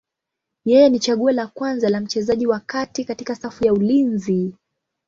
[0.65, 4.53] Yeye ni chaguo la kwanza la mchezaji wa kati katika safu ya ulinzi.